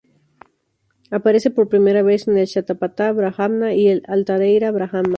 Aparece 1.11 1.51
por 1.51 1.69
primera 1.73 2.01
vez 2.01 2.27
en 2.27 2.35
el 2.35 2.47
"Shatápatha-brahmana" 2.47 3.75
y 3.75 3.85
en 3.87 3.97
el 3.97 4.03
"Aitareia-brahmana". 4.07 5.09